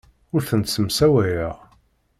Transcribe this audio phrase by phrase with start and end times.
[0.33, 1.55] Ur ten-ssemsawayeɣ.